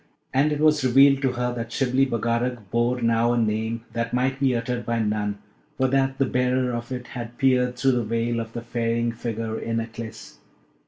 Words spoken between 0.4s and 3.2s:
it was revealed to her that Shibli Bagarag bore